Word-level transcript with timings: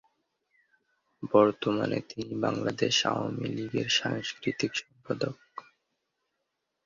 বর্তমানে 1.33 1.97
তিনি 2.09 2.33
বাংলাদেশ 2.45 2.95
আওয়ামী 3.05 3.47
লীগের 3.55 3.89
সাংস্কৃতিক 3.99 4.71
সম্পাদক। 4.75 5.35